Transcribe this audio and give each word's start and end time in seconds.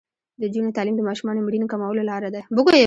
د 0.39 0.43
نجونو 0.49 0.75
تعلیم 0.77 0.95
د 0.97 1.01
ماشومانو 1.09 1.45
مړینې 1.45 1.67
کمولو 1.71 2.07
لاره 2.09 2.29
ده. 2.35 2.41